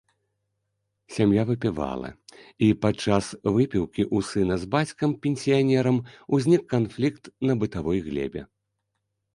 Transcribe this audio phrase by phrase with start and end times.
[1.17, 2.09] Сям'я выпівала,
[2.67, 3.25] і падчас
[3.59, 5.97] выпіўкі ў сына з бацькам-пенсіянерам
[6.37, 8.41] узнік канфлікт на бытавой глебе.